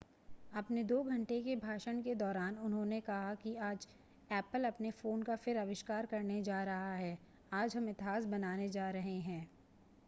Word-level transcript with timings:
अपने 0.53 0.83
2 0.83 1.01
घंटे 1.03 1.39
के 1.41 1.55
भाषण 1.55 2.01
के 2.01 2.15
दौरान 2.15 2.55
उन्होंने 2.57 2.99
कहा 3.01 3.33
कि 3.35 3.55
आज 3.61 3.87
ऐपल 4.29 4.63
अपने 4.63 4.91
फ़ोन 4.91 5.21
का 5.21 5.35
फिर 5.35 5.57
आविष्कार 5.57 6.05
करने 6.05 6.41
जा 6.43 6.63
रहा 6.63 6.93
है 6.95 7.17
आज 7.53 7.77
हम 7.77 7.89
इतिहास 7.89 8.25
बनाने 8.25 8.69
जा 8.69 8.89
रहे 8.89 9.17
हैं 9.21 9.47